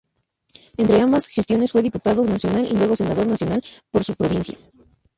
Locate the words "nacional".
2.25-2.67, 3.27-3.63